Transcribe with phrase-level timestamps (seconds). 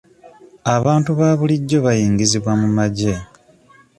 [0.75, 3.13] Abantu ba bulijjo bayingizibwa mu magye.